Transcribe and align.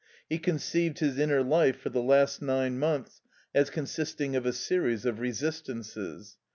He 0.27 0.39
conceived 0.39 0.97
his 0.97 1.19
inner 1.19 1.43
life 1.43 1.77
for 1.79 1.89
the 1.89 2.01
last 2.01 2.41
nine 2.41 2.79
months 2.79 3.21
as 3.53 3.69
consisting 3.69 4.35
of 4.35 4.47
a 4.47 4.51
series 4.51 5.05
of 5.05 5.19
resistances. 5.19 6.37